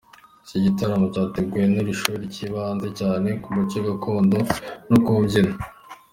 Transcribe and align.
Iki 0.45 0.57
gitaramo 0.65 1.05
cyateguwe 1.13 1.63
n’iri 1.71 1.93
shuri 2.01 2.23
cyibanze 2.33 2.87
cyane 2.99 3.29
ku 3.41 3.47
muco 3.55 3.77
gakondo 3.87 4.37
no 4.89 4.97
ku 5.05 5.13
mbyino. 5.23 5.55